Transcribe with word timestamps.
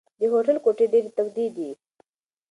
د 0.19 0.21
هوټل 0.31 0.57
کوټې 0.63 0.85
ډېرې 0.93 1.09
تودې 1.17 1.47
دي. 1.55 1.69